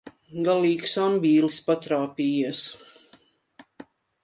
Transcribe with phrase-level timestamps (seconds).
[0.45, 2.65] Galīgs ambīlis patrāpījies.